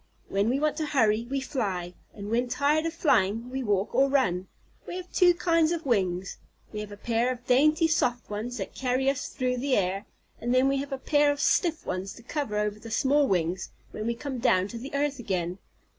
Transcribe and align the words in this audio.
When 0.29 0.49
we 0.49 0.59
want 0.59 0.77
to 0.77 0.85
hurry, 0.87 1.27
we 1.29 1.41
fly; 1.41 1.93
and 2.15 2.31
when 2.31 2.47
tired 2.47 2.87
of 2.87 2.93
flying, 2.95 3.51
we 3.51 3.61
walk 3.61 3.93
or 3.93 4.09
run. 4.09 4.47
We 4.87 4.95
have 4.95 5.11
two 5.13 5.35
kinds 5.35 5.71
of 5.71 5.85
wings. 5.85 6.37
We 6.73 6.79
have 6.79 6.91
a 6.91 6.97
pair 6.97 7.31
of 7.31 7.45
dainty, 7.45 7.87
soft 7.87 8.27
ones, 8.27 8.57
that 8.57 8.73
carry 8.73 9.11
us 9.11 9.27
through 9.27 9.57
the 9.57 9.77
air, 9.77 10.07
and 10.39 10.55
then 10.55 10.67
we 10.67 10.77
have 10.77 10.91
a 10.91 10.97
pair 10.97 11.31
of 11.31 11.39
stiff 11.39 11.85
ones 11.85 12.13
to 12.13 12.23
cover 12.23 12.57
over 12.57 12.79
the 12.79 12.89
soft 12.89 13.29
wings 13.29 13.69
when 13.91 14.07
we 14.07 14.15
come 14.15 14.39
down 14.39 14.67
to 14.69 14.79
the 14.79 14.95
earth 14.95 15.19
again. 15.19 15.59